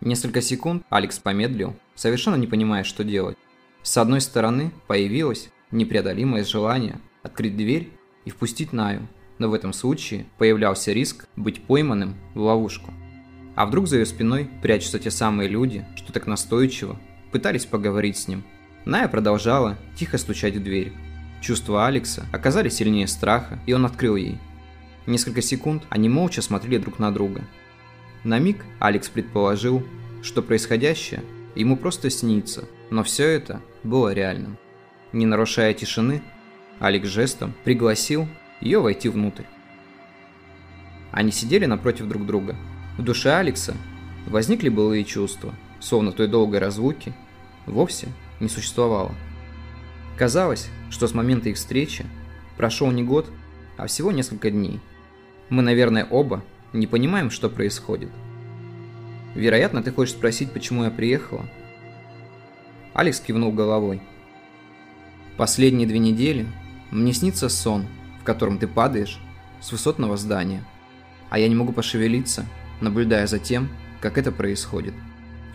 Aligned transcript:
Несколько 0.00 0.40
секунд 0.40 0.82
Алекс 0.88 1.18
помедлил, 1.18 1.76
совершенно 1.94 2.36
не 2.36 2.46
понимая, 2.46 2.84
что 2.84 3.04
делать. 3.04 3.36
С 3.82 3.98
одной 3.98 4.22
стороны, 4.22 4.72
появилось 4.86 5.50
непреодолимое 5.70 6.42
желание 6.42 6.98
открыть 7.22 7.54
дверь 7.54 7.90
и 8.24 8.30
впустить 8.30 8.72
Наю, 8.72 9.06
но 9.38 9.50
в 9.50 9.54
этом 9.54 9.74
случае 9.74 10.24
появлялся 10.38 10.92
риск 10.92 11.26
быть 11.36 11.62
пойманным 11.62 12.16
в 12.34 12.40
ловушку. 12.40 12.94
А 13.56 13.66
вдруг 13.66 13.88
за 13.88 13.98
ее 13.98 14.06
спиной 14.06 14.48
прячутся 14.62 14.98
те 14.98 15.10
самые 15.10 15.50
люди, 15.50 15.84
что 15.96 16.14
так 16.14 16.26
настойчиво 16.26 16.98
пытались 17.30 17.66
поговорить 17.66 18.16
с 18.16 18.26
ним. 18.26 18.42
Ная 18.86 19.06
продолжала 19.06 19.76
тихо 19.96 20.16
стучать 20.16 20.56
в 20.56 20.62
дверь. 20.62 20.94
Чувства 21.42 21.86
Алекса 21.86 22.24
оказались 22.32 22.76
сильнее 22.76 23.06
страха, 23.06 23.58
и 23.66 23.74
он 23.74 23.84
открыл 23.84 24.16
ей. 24.16 24.38
Несколько 25.06 25.42
секунд 25.42 25.82
они 25.90 26.08
молча 26.08 26.40
смотрели 26.40 26.78
друг 26.78 26.98
на 26.98 27.12
друга– 27.12 27.44
на 28.24 28.38
миг 28.38 28.64
Алекс 28.78 29.08
предположил, 29.08 29.82
что 30.22 30.42
происходящее 30.42 31.22
ему 31.54 31.76
просто 31.76 32.10
снится, 32.10 32.68
но 32.90 33.02
все 33.02 33.26
это 33.26 33.62
было 33.82 34.12
реальным. 34.12 34.58
Не 35.12 35.26
нарушая 35.26 35.74
тишины, 35.74 36.22
Алекс 36.78 37.08
жестом 37.08 37.54
пригласил 37.64 38.28
ее 38.60 38.80
войти 38.80 39.08
внутрь. 39.08 39.44
Они 41.12 41.32
сидели 41.32 41.66
напротив 41.66 42.08
друг 42.08 42.26
друга. 42.26 42.56
В 42.96 43.02
душе 43.02 43.32
Алекса 43.32 43.74
возникли 44.26 44.68
былые 44.68 45.04
чувства, 45.04 45.54
словно 45.80 46.12
той 46.12 46.28
долгой 46.28 46.60
разлуки 46.60 47.12
вовсе 47.66 48.08
не 48.38 48.48
существовало. 48.48 49.14
Казалось, 50.16 50.68
что 50.90 51.08
с 51.08 51.14
момента 51.14 51.48
их 51.48 51.56
встречи 51.56 52.04
прошел 52.56 52.90
не 52.90 53.02
год, 53.02 53.30
а 53.76 53.86
всего 53.86 54.12
несколько 54.12 54.50
дней. 54.50 54.80
Мы, 55.48 55.62
наверное, 55.62 56.04
оба 56.04 56.44
не 56.72 56.86
понимаем, 56.86 57.30
что 57.30 57.48
происходит. 57.48 58.10
Вероятно, 59.34 59.82
ты 59.82 59.92
хочешь 59.92 60.14
спросить, 60.14 60.52
почему 60.52 60.84
я 60.84 60.90
приехала? 60.90 61.46
Алекс 62.94 63.20
кивнул 63.20 63.52
головой. 63.52 64.02
Последние 65.36 65.86
две 65.86 65.98
недели 65.98 66.46
мне 66.90 67.12
снится 67.12 67.48
сон, 67.48 67.86
в 68.20 68.24
котором 68.24 68.58
ты 68.58 68.66
падаешь 68.66 69.20
с 69.60 69.72
высотного 69.72 70.16
здания, 70.16 70.64
а 71.30 71.38
я 71.38 71.48
не 71.48 71.54
могу 71.54 71.72
пошевелиться, 71.72 72.44
наблюдая 72.80 73.26
за 73.26 73.38
тем, 73.38 73.68
как 74.00 74.18
это 74.18 74.32
происходит. 74.32 74.94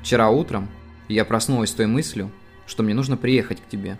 Вчера 0.01 0.29
утром 0.29 0.69
я 1.07 1.25
проснулась 1.25 1.71
с 1.71 1.73
той 1.73 1.87
мыслью, 1.87 2.31
что 2.65 2.83
мне 2.83 2.93
нужно 2.93 3.17
приехать 3.17 3.61
к 3.61 3.67
тебе. 3.67 3.99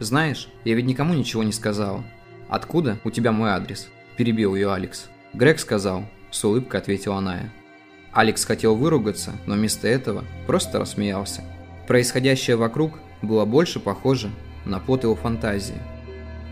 Знаешь, 0.00 0.48
я 0.64 0.74
ведь 0.74 0.86
никому 0.86 1.14
ничего 1.14 1.42
не 1.42 1.52
сказала. 1.52 2.04
Откуда 2.48 2.98
у 3.04 3.10
тебя 3.10 3.32
мой 3.32 3.50
адрес? 3.50 3.88
Перебил 4.16 4.54
ее 4.54 4.72
Алекс. 4.72 5.08
Грег 5.34 5.58
сказал, 5.58 6.04
с 6.30 6.44
улыбкой 6.44 6.78
ответила 6.78 7.18
Ная. 7.18 7.52
Алекс 8.12 8.44
хотел 8.44 8.76
выругаться, 8.76 9.32
но 9.46 9.54
вместо 9.54 9.88
этого 9.88 10.24
просто 10.46 10.78
рассмеялся. 10.78 11.42
Происходящее 11.88 12.54
вокруг 12.54 13.00
было 13.20 13.44
больше 13.44 13.80
похоже 13.80 14.30
на 14.64 14.78
плод 14.78 15.02
его 15.02 15.16
фантазии. 15.16 15.74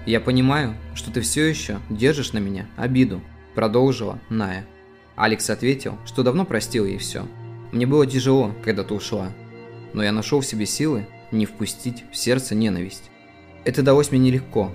«Я 0.04 0.20
понимаю, 0.20 0.74
что 0.96 1.12
ты 1.12 1.20
все 1.20 1.46
еще 1.46 1.78
держишь 1.90 2.32
на 2.32 2.38
меня 2.38 2.66
обиду»,– 2.76 3.20
продолжила 3.54 4.18
Ная. 4.28 4.66
Алекс 5.14 5.48
ответил, 5.48 5.96
что 6.04 6.24
давно 6.24 6.44
простил 6.44 6.84
ей 6.84 6.98
все. 6.98 7.28
«Мне 7.70 7.86
было 7.86 8.04
тяжело, 8.04 8.52
когда 8.64 8.82
ты 8.82 8.94
ушла, 8.94 9.28
но 9.92 10.02
я 10.02 10.10
нашел 10.10 10.40
в 10.40 10.46
себе 10.46 10.66
силы 10.66 11.06
не 11.30 11.46
впустить 11.46 12.02
в 12.10 12.16
сердце 12.16 12.56
ненависть. 12.56 13.10
Это 13.64 13.82
далось 13.82 14.10
мне 14.10 14.18
нелегко, 14.18 14.72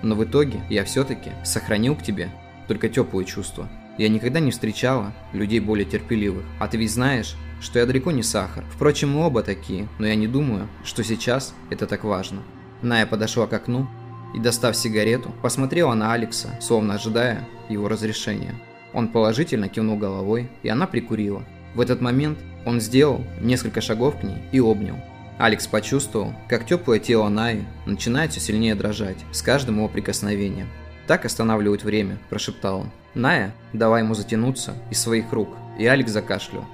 но 0.00 0.14
в 0.14 0.24
итоге 0.24 0.62
я 0.70 0.84
все-таки 0.84 1.32
сохранил 1.44 1.94
к 1.94 2.02
тебе 2.02 2.30
только 2.68 2.88
теплые 2.88 3.26
чувства. 3.26 3.68
Я 3.98 4.08
никогда 4.08 4.40
не 4.40 4.50
встречала 4.50 5.12
людей 5.32 5.60
более 5.60 5.84
терпеливых. 5.84 6.44
А 6.58 6.68
ты 6.68 6.78
ведь 6.78 6.92
знаешь, 6.92 7.36
что 7.60 7.78
я 7.78 7.86
далеко 7.86 8.10
не 8.10 8.22
сахар. 8.22 8.64
Впрочем, 8.74 9.10
мы 9.10 9.26
оба 9.26 9.42
такие, 9.42 9.88
но 9.98 10.06
я 10.06 10.14
не 10.14 10.26
думаю, 10.26 10.68
что 10.84 11.04
сейчас 11.04 11.54
это 11.70 11.86
так 11.86 12.04
важно. 12.04 12.42
Ная 12.80 13.06
подошла 13.06 13.46
к 13.46 13.52
окну 13.52 13.86
и, 14.34 14.38
достав 14.38 14.76
сигарету, 14.76 15.32
посмотрела 15.42 15.94
на 15.94 16.12
Алекса, 16.12 16.58
словно 16.60 16.94
ожидая 16.94 17.46
его 17.68 17.88
разрешения. 17.88 18.54
Он 18.92 19.08
положительно 19.08 19.68
кивнул 19.68 19.96
головой, 19.96 20.50
и 20.62 20.68
она 20.68 20.86
прикурила. 20.86 21.44
В 21.74 21.80
этот 21.80 22.00
момент 22.00 22.38
он 22.66 22.80
сделал 22.80 23.24
несколько 23.40 23.80
шагов 23.80 24.18
к 24.20 24.22
ней 24.22 24.38
и 24.52 24.60
обнял. 24.60 24.96
Алекс 25.38 25.66
почувствовал, 25.66 26.34
как 26.48 26.66
теплое 26.66 26.98
тело 26.98 27.28
Наи 27.28 27.64
начинает 27.86 28.32
все 28.32 28.40
сильнее 28.40 28.74
дрожать 28.74 29.16
с 29.32 29.42
каждым 29.42 29.76
его 29.78 29.88
прикосновением. 29.88 30.68
«Так 31.06 31.24
останавливают 31.24 31.84
время»,– 31.84 32.18
прошептал 32.30 32.80
он. 32.80 32.90
Ная 33.14 33.54
дала 33.72 33.98
ему 33.98 34.14
затянуться 34.14 34.74
из 34.90 35.00
своих 35.00 35.32
рук, 35.32 35.48
и 35.78 35.86
Алекс 35.86 36.10
закашлял. 36.10 36.64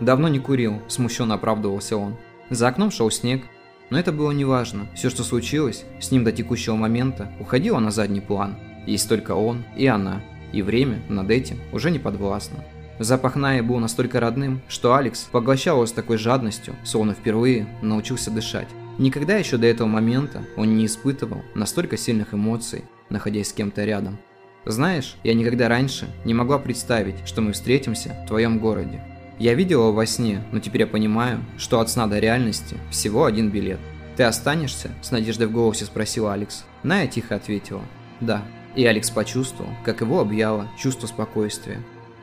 Давно 0.00 0.28
не 0.28 0.38
курил, 0.38 0.80
смущенно 0.86 1.34
оправдывался 1.34 1.96
он. 1.96 2.16
За 2.50 2.68
окном 2.68 2.90
шел 2.90 3.10
снег, 3.10 3.44
но 3.90 3.98
это 3.98 4.12
было 4.12 4.30
неважно. 4.30 4.86
Все, 4.94 5.10
что 5.10 5.24
случилось, 5.24 5.84
с 6.00 6.10
ним 6.10 6.24
до 6.24 6.32
текущего 6.32 6.76
момента 6.76 7.32
уходило 7.40 7.78
на 7.78 7.90
задний 7.90 8.20
план. 8.20 8.56
Есть 8.86 9.08
только 9.08 9.32
он 9.32 9.64
и 9.76 9.86
она, 9.86 10.20
и 10.52 10.62
время 10.62 11.02
над 11.08 11.30
этим 11.30 11.58
уже 11.72 11.90
не 11.90 11.98
подвластно. 11.98 12.64
Запах 12.98 13.36
Наи 13.36 13.60
был 13.60 13.78
настолько 13.78 14.18
родным, 14.18 14.60
что 14.68 14.94
Алекс 14.94 15.28
поглощал 15.30 15.76
его 15.76 15.86
с 15.86 15.92
такой 15.92 16.16
жадностью, 16.16 16.74
словно 16.84 17.14
впервые 17.14 17.68
научился 17.80 18.30
дышать. 18.30 18.68
Никогда 18.98 19.36
еще 19.36 19.56
до 19.56 19.66
этого 19.66 19.86
момента 19.86 20.42
он 20.56 20.76
не 20.76 20.86
испытывал 20.86 21.42
настолько 21.54 21.96
сильных 21.96 22.34
эмоций, 22.34 22.84
находясь 23.10 23.48
с 23.48 23.52
кем-то 23.52 23.84
рядом. 23.84 24.18
Знаешь, 24.64 25.16
я 25.24 25.34
никогда 25.34 25.68
раньше 25.68 26.08
не 26.24 26.34
могла 26.34 26.58
представить, 26.58 27.16
что 27.26 27.40
мы 27.40 27.52
встретимся 27.52 28.16
в 28.24 28.28
твоем 28.28 28.58
городе. 28.58 29.00
Я 29.38 29.54
видела 29.54 29.92
во 29.92 30.04
сне, 30.04 30.42
но 30.52 30.58
теперь 30.58 30.82
я 30.82 30.86
понимаю, 30.86 31.44
что 31.56 31.80
от 31.80 31.88
сна 31.88 32.06
до 32.06 32.18
реальности 32.18 32.76
всего 32.90 33.24
один 33.24 33.50
билет. 33.50 33.78
Ты 34.16 34.24
останешься? 34.24 34.90
С 35.00 35.12
надеждой 35.12 35.46
в 35.46 35.52
голосе 35.52 35.84
спросил 35.84 36.28
Алекс. 36.28 36.64
Ная 36.82 37.06
тихо 37.06 37.36
ответила. 37.36 37.82
Да. 38.20 38.42
И 38.74 38.84
Алекс 38.84 39.10
почувствовал, 39.10 39.70
как 39.84 40.00
его 40.00 40.20
объяло 40.20 40.68
чувство 40.76 41.06
спокойствия. 41.06 41.78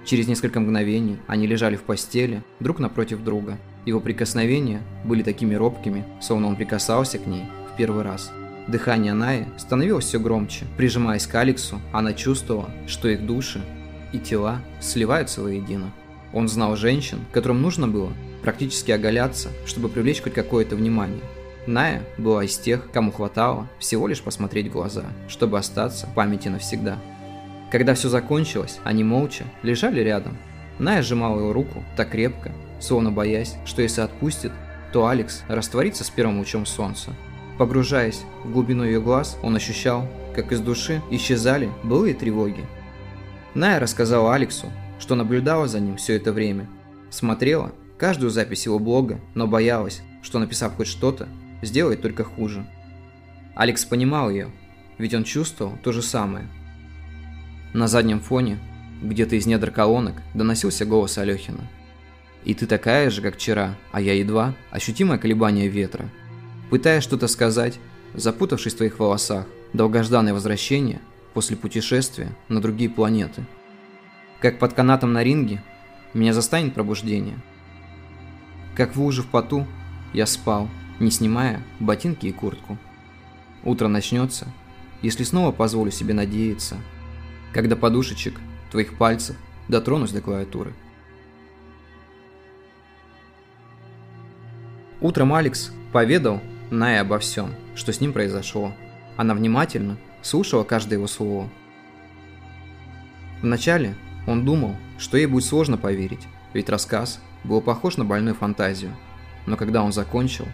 Через 0.05 0.27
несколько 0.27 0.59
мгновений 0.59 1.17
они 1.25 1.47
лежали 1.47 1.77
в 1.77 1.83
постели, 1.83 2.43
друг 2.59 2.79
напротив 2.79 3.23
друга. 3.23 3.57
Его 3.85 3.99
прикосновения 3.99 4.81
были 5.03 5.23
такими 5.23 5.55
робкими, 5.55 6.05
словно 6.21 6.47
он 6.47 6.55
прикасался 6.55 7.17
к 7.17 7.25
ней 7.25 7.45
в 7.73 7.77
первый 7.77 8.03
раз. 8.03 8.31
Дыхание 8.67 9.13
Наи 9.13 9.45
становилось 9.57 10.05
все 10.05 10.19
громче. 10.19 10.65
Прижимаясь 10.77 11.27
к 11.27 11.35
Алексу, 11.35 11.79
она 11.91 12.13
чувствовала, 12.13 12.69
что 12.87 13.07
их 13.07 13.25
души 13.25 13.61
и 14.11 14.17
тела 14.17 14.61
сливаются 14.79 15.41
воедино. 15.41 15.91
Он 16.33 16.47
знал 16.47 16.75
женщин, 16.75 17.19
которым 17.31 17.61
нужно 17.61 17.87
было 17.87 18.11
практически 18.41 18.91
оголяться, 18.91 19.49
чтобы 19.65 19.89
привлечь 19.89 20.21
хоть 20.21 20.33
какое-то 20.33 20.75
внимание. 20.75 21.21
Ная 21.67 22.03
была 22.17 22.43
из 22.43 22.57
тех, 22.57 22.91
кому 22.91 23.11
хватало 23.11 23.67
всего 23.79 24.07
лишь 24.07 24.21
посмотреть 24.21 24.67
в 24.67 24.71
глаза, 24.71 25.05
чтобы 25.27 25.57
остаться 25.57 26.07
в 26.07 26.13
памяти 26.13 26.47
навсегда. 26.49 26.97
Когда 27.71 27.95
все 27.95 28.09
закончилось, 28.09 28.79
они 28.83 29.03
молча 29.03 29.45
лежали 29.63 30.01
рядом. 30.01 30.37
Ная 30.77 31.01
сжимала 31.01 31.39
его 31.39 31.53
руку 31.53 31.83
так 31.95 32.11
крепко, 32.11 32.51
словно 32.79 33.11
боясь, 33.11 33.55
что 33.65 33.81
если 33.81 34.01
отпустит, 34.01 34.51
то 34.91 35.07
Алекс 35.07 35.43
растворится 35.47 36.03
с 36.03 36.09
первым 36.09 36.39
лучом 36.39 36.65
солнца. 36.65 37.11
Погружаясь 37.57 38.23
в 38.43 38.51
глубину 38.51 38.83
ее 38.83 39.01
глаз, 39.01 39.37
он 39.41 39.55
ощущал, 39.55 40.07
как 40.35 40.51
из 40.51 40.59
души 40.59 41.01
исчезали 41.09 41.69
былые 41.83 42.13
тревоги. 42.13 42.65
Ная 43.53 43.79
рассказала 43.79 44.35
Алексу, 44.35 44.67
что 44.99 45.15
наблюдала 45.15 45.67
за 45.67 45.79
ним 45.79 45.95
все 45.95 46.15
это 46.15 46.33
время. 46.33 46.67
Смотрела 47.09 47.71
каждую 47.97 48.29
запись 48.29 48.65
его 48.65 48.77
блога, 48.77 49.21
но 49.33 49.47
боялась, 49.47 50.01
что 50.21 50.39
написав 50.39 50.75
хоть 50.75 50.87
что-то, 50.87 51.29
сделает 51.61 52.01
только 52.01 52.25
хуже. 52.25 52.65
Алекс 53.55 53.85
понимал 53.85 54.29
ее, 54.29 54.49
ведь 54.97 55.13
он 55.13 55.23
чувствовал 55.23 55.77
то 55.81 55.93
же 55.93 56.01
самое. 56.01 56.45
На 57.73 57.87
заднем 57.87 58.19
фоне, 58.19 58.59
где-то 59.01 59.37
из 59.37 59.45
недр 59.45 59.71
колонок, 59.71 60.21
доносился 60.33 60.85
голос 60.85 61.17
Алехина. 61.17 61.69
«И 62.43 62.53
ты 62.53 62.67
такая 62.67 63.09
же, 63.09 63.21
как 63.21 63.35
вчера, 63.35 63.75
а 63.93 64.01
я 64.01 64.13
едва, 64.13 64.53
ощутимое 64.71 65.17
колебание 65.17 65.67
ветра, 65.67 66.09
пытаясь 66.69 67.03
что-то 67.03 67.27
сказать, 67.27 67.79
запутавшись 68.13 68.73
в 68.73 68.77
твоих 68.77 68.99
волосах, 68.99 69.45
долгожданное 69.73 70.33
возвращение 70.33 71.01
после 71.33 71.57
путешествия 71.57 72.29
на 72.47 72.61
другие 72.61 72.89
планеты. 72.89 73.45
Как 74.39 74.59
под 74.59 74.73
канатом 74.73 75.13
на 75.13 75.23
ринге, 75.23 75.61
меня 76.13 76.33
застанет 76.33 76.73
пробуждение. 76.73 77.37
Как 78.75 78.95
в 78.95 79.01
луже 79.01 79.21
в 79.21 79.27
поту, 79.27 79.65
я 80.13 80.25
спал, 80.25 80.69
не 80.99 81.11
снимая 81.11 81.61
ботинки 81.79 82.27
и 82.27 82.31
куртку. 82.31 82.77
Утро 83.63 83.87
начнется, 83.87 84.47
если 85.01 85.23
снова 85.23 85.51
позволю 85.51 85.91
себе 85.91 86.13
надеяться, 86.13 86.77
когда 87.53 87.75
подушечек 87.75 88.39
твоих 88.71 88.97
пальцев 88.97 89.35
дотронусь 89.67 90.11
до 90.11 90.21
клавиатуры. 90.21 90.73
Утром 95.01 95.33
Алекс 95.33 95.71
поведал 95.91 96.41
Ная 96.75 96.99
обо 96.99 97.19
всем, 97.19 97.55
что 97.73 97.93
с 97.93 98.01
ним 98.01 98.11
произошло. 98.11 98.73
Она 99.15 99.33
внимательно 99.33 99.95
слушала 100.21 100.65
каждое 100.65 100.95
его 100.95 101.07
слово. 101.07 101.49
Вначале 103.41 103.95
он 104.27 104.43
думал, 104.43 104.75
что 104.97 105.15
ей 105.15 105.25
будет 105.25 105.45
сложно 105.45 105.77
поверить, 105.77 106.27
ведь 106.53 106.67
рассказ 106.67 107.21
был 107.45 107.61
похож 107.61 107.95
на 107.95 108.03
больную 108.03 108.35
фантазию. 108.35 108.91
Но 109.45 109.55
когда 109.55 109.83
он 109.83 109.93
закончил, 109.93 110.45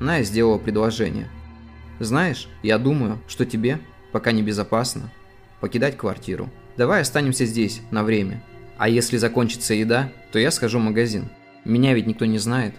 Ная 0.00 0.24
сделала 0.24 0.58
предложение. 0.58 1.28
«Знаешь, 2.00 2.48
я 2.64 2.76
думаю, 2.76 3.20
что 3.28 3.46
тебе, 3.46 3.78
пока 4.10 4.32
не 4.32 4.42
безопасно, 4.42 5.12
покидать 5.60 5.96
квартиру. 5.96 6.50
Давай 6.76 7.00
останемся 7.00 7.44
здесь 7.44 7.80
на 7.92 8.02
время. 8.02 8.42
А 8.76 8.88
если 8.88 9.18
закончится 9.18 9.74
еда, 9.74 10.10
то 10.32 10.40
я 10.40 10.50
схожу 10.50 10.80
в 10.80 10.82
магазин. 10.82 11.28
Меня 11.64 11.94
ведь 11.94 12.08
никто 12.08 12.24
не 12.24 12.38
знает. 12.38 12.74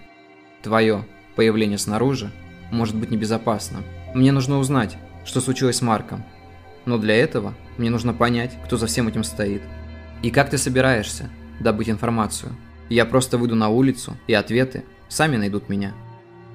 Твое 0.61 1.07
появление 1.37 1.77
снаружи 1.77 2.33
может 2.71 2.95
быть 2.95 3.11
небезопасным. 3.11 3.83
Мне 4.13 4.31
нужно 4.31 4.57
узнать, 4.57 4.97
что 5.25 5.41
случилось 5.41 5.77
с 5.77 5.81
Марком. 5.81 6.23
Но 6.85 6.97
для 6.97 7.15
этого 7.15 7.53
мне 7.77 7.89
нужно 7.89 8.13
понять, 8.13 8.51
кто 8.65 8.77
за 8.77 8.87
всем 8.87 9.07
этим 9.07 9.23
стоит. 9.23 9.61
И 10.21 10.31
как 10.31 10.49
ты 10.49 10.57
собираешься 10.57 11.29
добыть 11.59 11.89
информацию? 11.89 12.55
Я 12.89 13.05
просто 13.05 13.37
выйду 13.37 13.55
на 13.55 13.69
улицу, 13.69 14.15
и 14.27 14.33
ответы 14.33 14.85
сами 15.09 15.37
найдут 15.37 15.69
меня. 15.69 15.93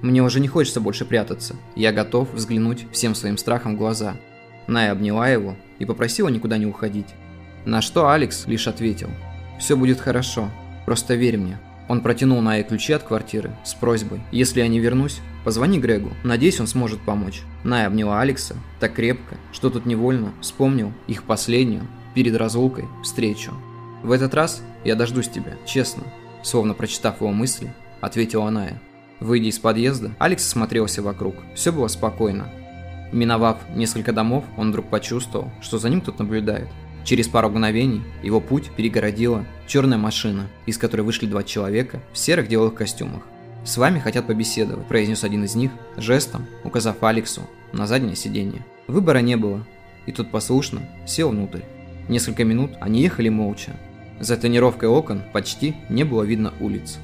Мне 0.03 0.23
уже 0.23 0.41
не 0.41 0.49
хочется 0.49 0.81
больше 0.81 1.05
прятаться. 1.05 1.57
Я 1.77 1.93
готов 1.93 2.33
взглянуть 2.33 2.87
всем 2.93 3.15
своим 3.15 3.37
страхом 3.37 3.75
в 3.75 3.79
глаза. 3.79 4.17
Ная 4.67 4.93
обняла 4.93 5.29
его 5.29 5.57
и 5.79 5.85
попросила 5.85 6.29
никуда 6.29 6.57
не 6.57 6.67
уходить. 6.67 7.09
На 7.65 7.83
что 7.83 8.09
Алекс 8.09 8.47
лишь 8.47 8.69
ответил. 8.69 9.11
«Все 9.59 9.77
будет 9.77 10.01
хорошо. 10.01 10.49
Просто 10.87 11.15
верь 11.15 11.37
мне». 11.37 11.59
Он 11.91 12.03
протянул 12.03 12.41
Найе 12.41 12.63
ключи 12.63 12.93
от 12.93 13.03
квартиры 13.03 13.51
с 13.65 13.75
просьбой. 13.75 14.21
«Если 14.31 14.61
я 14.61 14.69
не 14.69 14.79
вернусь, 14.79 15.19
позвони 15.43 15.81
Грегу. 15.81 16.11
Надеюсь, 16.23 16.61
он 16.61 16.69
сможет 16.69 17.01
помочь». 17.01 17.43
Найя 17.65 17.89
обняла 17.89 18.21
Алекса 18.21 18.55
так 18.79 18.95
крепко, 18.95 19.39
что 19.51 19.71
тут 19.71 19.87
невольно 19.87 20.33
вспомнил 20.41 20.93
их 21.09 21.25
последнюю, 21.25 21.89
перед 22.15 22.37
разлукой, 22.37 22.85
встречу. 23.03 23.51
«В 24.05 24.13
этот 24.13 24.35
раз 24.35 24.63
я 24.85 24.95
дождусь 24.95 25.29
тебя, 25.29 25.57
честно», 25.67 26.05
словно 26.45 26.75
прочитав 26.75 27.21
его 27.23 27.33
мысли, 27.33 27.75
ответила 28.01 28.49
Ная. 28.51 28.81
Выйдя 29.19 29.49
из 29.49 29.59
подъезда, 29.59 30.13
Алекс 30.21 30.47
осмотрелся 30.47 31.03
вокруг. 31.03 31.35
Все 31.57 31.73
было 31.73 31.89
спокойно. 31.89 32.49
Миновав 33.11 33.59
несколько 33.75 34.13
домов, 34.13 34.45
он 34.57 34.69
вдруг 34.71 34.87
почувствовал, 34.87 35.51
что 35.61 35.79
за 35.79 35.89
ним 35.89 36.03
кто-то 36.03 36.23
наблюдает. 36.23 36.69
Через 37.11 37.27
пару 37.27 37.49
мгновений 37.49 38.03
его 38.23 38.41
путь 38.41 38.71
перегородила 38.71 39.45
черная 39.67 39.99
машина, 39.99 40.47
из 40.67 40.79
которой 40.79 41.01
вышли 41.01 41.27
два 41.27 41.43
человека 41.43 42.01
в 42.13 42.19
серых 42.19 42.47
деловых 42.47 42.75
костюмах. 42.75 43.25
«С 43.65 43.79
вами 43.79 43.99
хотят 43.99 44.29
побеседовать»,– 44.29 44.87
произнес 44.89 45.25
один 45.25 45.43
из 45.43 45.57
них, 45.57 45.73
жестом 45.97 46.47
указав 46.63 47.03
Алексу 47.03 47.43
на 47.73 47.89
заднее 47.89 48.15
сиденье. 48.15 48.65
Выбора 48.87 49.19
не 49.19 49.35
было, 49.37 49.67
и 50.07 50.13
тот 50.13 50.31
послушно 50.31 50.83
сел 51.05 51.31
внутрь. 51.31 51.63
Несколько 52.09 52.45
минут 52.45 52.75
они 52.81 53.03
ехали 53.03 53.29
молча. 53.29 53.73
За 54.21 54.37
тонировкой 54.37 54.89
окон 54.89 55.23
почти 55.33 55.75
не 55.89 56.05
было 56.05 56.23
видно 56.23 56.55
улиц. 56.61 56.99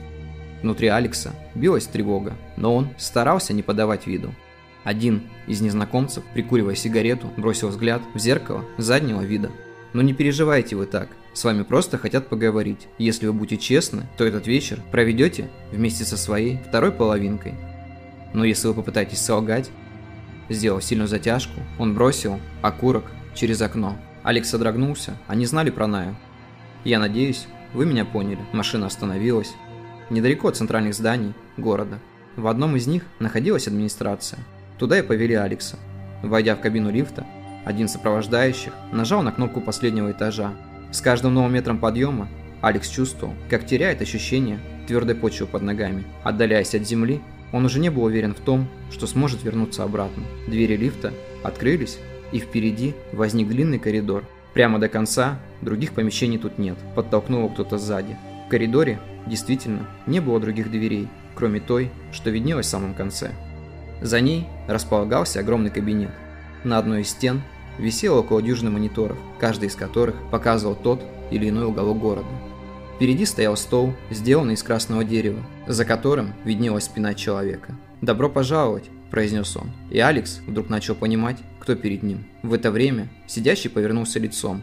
Внутри 0.63 0.87
Алекса 0.87 1.33
билась 1.57 1.87
тревога, 1.87 2.35
но 2.57 2.77
он 2.77 2.91
старался 2.97 3.53
не 3.53 3.65
подавать 3.65 4.07
виду. 4.07 4.33
Один 4.85 5.25
из 5.49 5.61
незнакомцев, 5.63 6.23
прикуривая 6.33 6.77
сигарету, 6.77 7.29
бросил 7.37 7.71
взгляд 7.71 8.03
в 8.15 8.21
зеркало 8.21 8.65
заднего 8.79 9.23
вида. 9.23 9.51
Но 9.97 10.03
не 10.03 10.13
переживайте 10.13 10.77
вы 10.77 10.85
так, 10.85 11.09
с 11.33 11.43
вами 11.43 11.63
просто 11.63 11.97
хотят 11.97 12.29
поговорить. 12.29 12.87
Если 12.99 13.27
вы 13.27 13.33
будете 13.33 13.57
честны, 13.57 14.03
то 14.19 14.27
этот 14.27 14.47
вечер 14.47 14.79
проведете 14.91 15.49
вместе 15.73 16.05
со 16.05 16.19
своей 16.19 16.59
второй 16.69 16.93
половинкой. 16.93 17.55
Но 18.35 18.45
если 18.45 18.69
вы 18.69 18.75
попытаетесь 18.75 19.23
солгать, 19.23 19.71
сделав 20.51 20.85
сильную 20.85 21.09
затяжку, 21.09 21.63
он 21.79 21.95
бросил 21.95 22.39
окурок 22.61 23.05
через 23.35 23.63
окно. 23.63 23.97
Алекс 24.23 24.51
содрогнулся, 24.51 25.17
они 25.29 25.47
знали 25.47 25.71
про 25.71 25.87
Наю. 25.87 26.15
Я 26.85 26.99
надеюсь, 26.99 27.47
вы 27.73 27.87
меня 27.87 28.05
поняли. 28.05 28.41
Машина 28.53 28.89
остановилась. 28.89 29.55
Недалеко 30.11 30.49
от 30.49 30.57
центральных 30.57 30.93
зданий 30.93 31.33
города. 31.57 32.01
В 32.37 32.49
одном 32.49 32.77
из 32.77 32.87
них 32.87 33.05
находилась 33.19 33.67
администрация. 33.67 34.41
Туда 34.79 34.99
и 34.99 35.03
повели 35.03 35.37
Алекса. 35.37 35.79
Войдя 36.23 36.55
в 36.55 36.61
кабину 36.61 36.91
лифта, 36.91 37.25
один 37.67 37.89
сопровождающих 37.89 38.73
нажал 38.93 39.23
на 39.23 39.33
кнопку 39.33 39.61
последнего 39.61 40.13
этажа. 40.13 40.53
С 40.93 41.01
каждым 41.01 41.35
новым 41.35 41.53
метром 41.53 41.79
подъема 41.79 42.29
Алекс 42.63 42.89
чувствовал, 42.89 43.35
как 43.51 43.67
теряет 43.67 44.01
ощущение 44.01 44.61
твердой 44.87 45.17
почвы 45.17 45.47
под 45.47 45.63
ногами. 45.63 46.05
Отдаляясь 46.23 46.77
от 46.77 46.87
земли, 46.87 47.21
он 47.53 47.65
уже 47.65 47.81
не 47.81 47.91
был 47.91 48.05
уверен 48.05 48.35
в 48.35 48.41
том, 48.41 48.69
что 48.93 49.09
сможет 49.09 49.43
вернуться 49.43 49.83
обратно. 49.83 50.23
Двери 50.47 50.77
лифта 50.77 51.13
открылись, 51.43 51.99
и 52.31 52.39
впереди 52.39 52.95
возник 53.13 53.49
длинный 53.49 53.81
коридор. 53.81 54.25
Прямо 54.55 54.79
до 54.79 54.89
конца 54.89 55.41
других 55.61 55.93
помещений 55.93 56.39
тут 56.39 56.59
нет, 56.59 56.79
подтолкнул 56.95 57.51
кто-то 57.51 57.79
сзади. 57.79 58.17
В 58.47 58.49
коридоре 58.49 59.01
действительно 59.27 59.89
не 60.07 60.21
было 60.21 60.39
других 60.39 60.71
дверей, 60.71 61.09
кроме 61.35 61.59
той, 61.59 61.91
что 62.13 62.31
виднелась 62.31 62.67
в 62.67 62.71
самом 62.71 62.95
конце. 62.95 63.33
За 64.01 64.21
ней 64.21 64.47
располагался 64.69 65.41
огромный 65.41 65.71
кабинет. 65.71 66.11
На 66.63 66.79
одной 66.79 67.03
из 67.03 67.09
стен 67.09 67.43
висело 67.79 68.21
около 68.21 68.43
дюжины 68.43 68.71
мониторов, 68.71 69.19
каждый 69.39 69.69
из 69.69 69.75
которых 69.75 70.17
показывал 70.31 70.75
тот 70.75 71.03
или 71.31 71.49
иной 71.49 71.67
уголок 71.67 71.99
города. 71.99 72.29
Впереди 72.95 73.27
стоял 73.27 73.57
стол, 73.57 73.93
сделанный 74.11 74.55
из 74.55 74.63
красного 74.63 75.05
дерева, 75.05 75.43
за 75.67 75.85
которым 75.85 76.33
виднелась 76.45 76.85
спина 76.85 77.15
человека. 77.15 77.75
«Добро 78.01 78.31
пожаловать!»– 78.31 78.91
произнес 79.11 79.57
он. 79.57 79.71
И 79.91 79.99
Алекс 79.99 80.41
вдруг 80.47 80.69
начал 80.69 80.95
понимать, 80.95 81.37
кто 81.61 81.75
перед 81.75 82.03
ним. 82.03 82.25
В 82.43 82.53
это 82.55 82.71
время 82.71 83.09
сидящий 83.27 83.69
повернулся 83.69 84.19
лицом. 84.19 84.63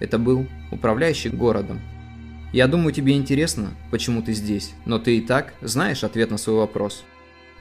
Это 0.00 0.18
был 0.18 0.46
управляющий 0.72 1.28
городом, 1.28 1.78
я 2.52 2.66
думаю, 2.66 2.92
тебе 2.92 3.12
интересно, 3.12 3.70
почему 3.92 4.22
ты 4.22 4.32
здесь, 4.32 4.74
но 4.84 4.98
ты 4.98 5.18
и 5.18 5.20
так 5.20 5.54
знаешь 5.60 6.02
ответ 6.02 6.32
на 6.32 6.36
свой 6.36 6.56
вопрос. 6.56 7.04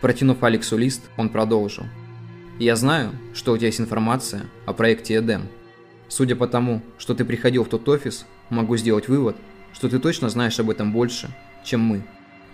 Протянув 0.02 0.44
Алексу 0.44 0.78
лист, 0.78 1.04
он 1.16 1.30
продолжил. 1.30 1.84
Я 2.60 2.76
знаю, 2.76 3.12
что 3.34 3.54
у 3.54 3.58
тебя 3.58 3.68
есть 3.68 3.82
информация 3.82 4.44
о 4.66 4.74
проекте 4.74 5.18
Эдем. 5.18 5.48
Судя 6.08 6.36
по 6.36 6.48
тому, 6.48 6.82
что 6.98 7.16
ты 7.16 7.26
приходил 7.26 7.64
в 7.64 7.70
тот 7.70 7.88
офис, 7.90 8.26
могу 8.50 8.78
сделать 8.78 9.08
вывод, 9.08 9.36
что 9.74 9.90
ты 9.90 9.98
точно 9.98 10.30
знаешь 10.30 10.60
об 10.60 10.70
этом 10.70 10.92
больше, 10.92 11.30
чем 11.64 11.82
мы. 11.82 12.04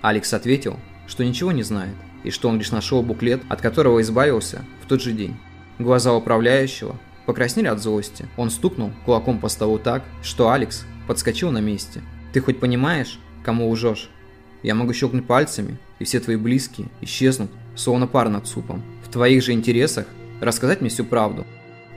Алекс 0.02 0.34
ответил, 0.34 0.80
что 1.08 1.26
ничего 1.26 1.52
не 1.52 1.64
знает, 1.64 1.96
и 2.24 2.32
что 2.32 2.50
он 2.50 2.58
лишь 2.58 2.72
нашел 2.72 3.02
буклет, 3.02 3.42
от 3.50 3.62
которого 3.62 4.02
избавился 4.02 4.64
в 4.84 4.88
тот 4.88 5.02
же 5.02 5.12
день. 5.12 5.36
Глаза 5.80 6.14
управляющего 6.14 6.96
покраснели 7.26 7.68
от 7.68 7.82
злости. 7.82 8.28
Он 8.38 8.50
стукнул 8.50 8.92
кулаком 9.06 9.40
по 9.40 9.50
столу 9.50 9.80
так, 9.80 10.04
что 10.22 10.52
Алекс 10.52 10.86
подскочил 11.08 11.52
на 11.52 11.60
месте– 11.60 12.02
ты 12.36 12.42
хоть 12.42 12.60
понимаешь, 12.60 13.18
кому 13.46 13.70
лжешь? 13.70 14.10
Я 14.62 14.76
могу 14.76 14.92
щелкнуть 14.92 15.26
пальцами, 15.26 15.78
и 16.00 16.04
все 16.04 16.20
твои 16.20 16.36
близкие 16.36 16.90
исчезнут, 17.00 17.50
словно 17.78 18.08
пар 18.08 18.28
над 18.28 18.46
супом. 18.46 18.84
Твоих 19.16 19.44
же 19.44 19.54
интересах 19.54 20.08
рассказать 20.42 20.82
мне 20.82 20.90
всю 20.90 21.06
правду. 21.06 21.48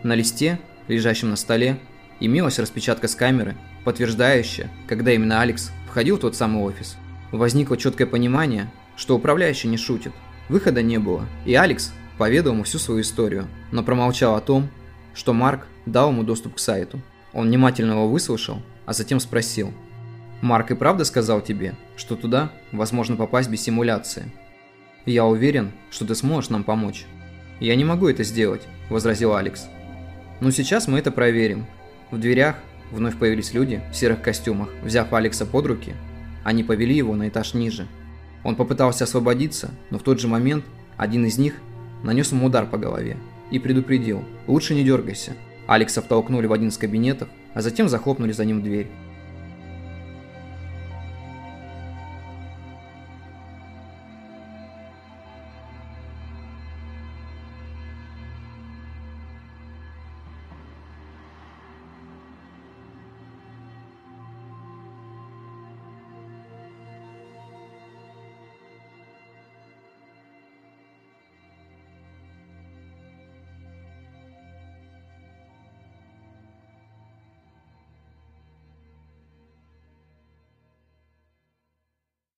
На 0.05 0.15
листе, 0.15 0.61
лежащем 0.87 1.31
на 1.31 1.35
столе, 1.35 1.81
имелась 2.21 2.61
распечатка 2.61 3.09
с 3.09 3.17
камеры, 3.17 3.57
подтверждающая, 3.85 4.71
когда 4.87 5.11
именно 5.13 5.41
Алекс 5.41 5.73
входил 5.89 6.17
в 6.17 6.21
тот 6.21 6.37
самый 6.37 6.63
офис. 6.63 6.97
Возникло 7.33 7.77
четкое 7.77 8.07
понимание, 8.07 8.73
что 8.95 9.17
управляющий 9.17 9.67
не 9.67 9.77
шутит. 9.77 10.13
Выхода 10.49 10.81
не 10.81 10.99
было, 10.99 11.27
и 11.45 11.57
Алекс 11.57 11.93
поведал 12.19 12.53
ему 12.53 12.63
всю 12.63 12.79
свою 12.79 13.01
историю, 13.01 13.49
но 13.73 13.83
промолчал 13.83 14.37
о 14.37 14.41
том, 14.41 14.69
что 15.13 15.33
Марк 15.33 15.67
дал 15.87 16.11
ему 16.11 16.23
доступ 16.23 16.55
к 16.55 16.61
сайту. 16.61 17.01
Он 17.33 17.49
внимательно 17.49 17.95
его 17.95 18.09
выслушал, 18.09 18.63
а 18.87 18.93
затем 18.93 19.19
спросил– 19.19 19.75
Марк 20.41 20.71
и 20.71 20.77
правда 20.77 21.05
сказал 21.05 21.41
тебе, 21.41 21.75
что 21.97 22.15
туда 22.15 22.53
возможно 22.71 23.17
попасть 23.17 23.51
без 23.51 23.61
симуляции? 23.61 24.33
Я 25.09 25.25
уверен, 25.25 25.73
что 25.91 26.05
ты 26.05 26.15
сможешь 26.15 26.51
нам 26.51 26.65
помочь. 26.65 27.07
Я 27.61 27.75
не 27.77 27.85
могу 27.85 28.09
это 28.09 28.25
сделать, 28.25 28.61
возразил 28.91 29.35
Алекс. 29.35 29.67
Но 30.41 30.51
сейчас 30.51 30.87
мы 30.87 30.99
это 30.99 31.11
проверим. 31.11 31.65
В 32.11 32.19
дверях 32.19 32.57
вновь 32.93 33.17
появились 33.17 33.55
люди 33.55 33.81
в 33.91 33.97
серых 33.97 34.21
костюмах. 34.21 34.69
Взяв 34.83 35.11
Алекса 35.15 35.47
под 35.47 35.65
руки, 35.65 35.95
они 36.45 36.63
повели 36.63 36.95
его 36.95 37.17
на 37.17 37.31
этаж 37.31 37.55
ниже. 37.55 37.87
Он 38.45 38.55
попытался 38.55 39.05
освободиться, 39.05 39.71
но 39.89 39.99
в 39.99 40.03
тот 40.03 40.21
же 40.21 40.29
момент 40.29 40.67
один 40.99 41.25
из 41.25 41.39
них 41.39 41.55
нанес 42.03 42.31
ему 42.31 42.45
удар 42.45 42.67
по 42.67 42.77
голове 42.77 43.17
и 43.51 43.59
предупредил 43.59 44.23
«Лучше 44.47 44.75
не 44.75 44.85
дергайся». 44.85 45.33
Алекса 45.67 46.03
втолкнули 46.03 46.47
в 46.47 46.53
один 46.53 46.69
из 46.69 46.77
кабинетов, 46.77 47.31
а 47.55 47.63
затем 47.63 47.89
захлопнули 47.89 48.33
за 48.33 48.45
ним 48.45 48.63
дверь. 48.63 48.89